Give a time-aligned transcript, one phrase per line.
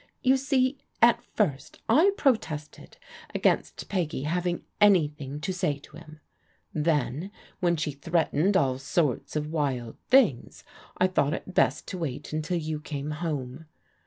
[0.23, 2.97] You see, at first, I pro tested
[3.35, 6.21] against Peggy having anything to say to him;
[6.73, 10.63] then when she threatened all sorts of wild things,
[10.97, 13.67] I thought it best to wait until you came home.